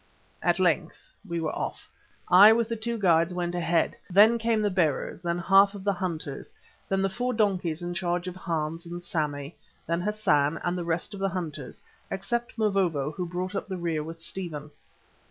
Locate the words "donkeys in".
7.35-7.93